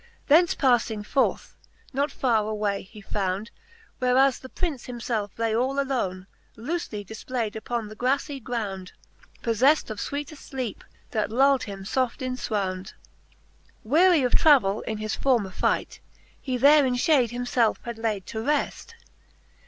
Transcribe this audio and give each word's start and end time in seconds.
Thence 0.29 0.55
pafling 0.55 1.03
forth, 1.05 1.55
not 1.93 2.09
farre 2.11 2.47
away 2.47 2.81
he 2.81 3.01
found, 3.01 3.51
Whereas 3.99 4.39
the 4.39 4.49
Prince 4.49 4.87
himfelfe 4.87 5.37
lay 5.37 5.55
all 5.55 5.79
alone, 5.79 6.25
Loofely 6.57 7.05
difplayd, 7.05 7.55
upon 7.55 7.87
the 7.87 7.95
graflle 7.95 8.41
ground, 8.43 8.93
PoffelTed 9.43 9.91
of 9.91 9.99
fweete 9.99 10.31
fleepe, 10.33 10.81
that 11.11 11.29
luld 11.29 11.61
him 11.65 11.83
foft 11.83 12.23
in 12.23 12.35
fwound. 12.35 12.87
XIX. 12.87 12.93
Wearie 13.83 14.23
of 14.23 14.33
travell 14.33 14.81
in 14.87 14.97
his 14.97 15.13
former 15.15 15.51
fight,' 15.51 15.99
He 16.41 16.57
there 16.57 16.83
in 16.83 16.95
fhade 16.95 17.29
himfelfe 17.29 17.77
had 17.83 17.99
layd 17.99 18.25
to 18.25 18.39
refl. 18.39 18.95